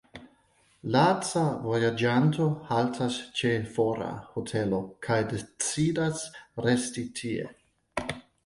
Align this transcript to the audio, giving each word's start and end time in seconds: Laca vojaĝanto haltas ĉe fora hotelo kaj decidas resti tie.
Laca 0.93 1.41
vojaĝanto 1.65 2.47
haltas 2.71 3.19
ĉe 3.41 3.53
fora 3.75 4.09
hotelo 4.33 4.81
kaj 5.09 5.21
decidas 5.35 6.25
resti 6.69 7.09
tie. 7.21 7.51